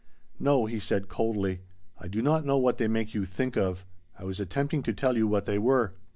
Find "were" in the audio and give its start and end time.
5.59-5.93